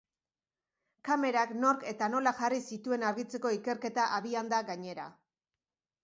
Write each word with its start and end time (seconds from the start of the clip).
Kamerak 1.09 1.51
nork 1.65 1.83
eta 1.91 2.07
nola 2.13 2.33
jarri 2.39 2.61
zituen 2.75 3.05
argitzeko 3.09 3.51
ikerketa 3.57 4.07
abian 4.21 4.49
da, 4.55 4.63
gainera. 4.71 5.05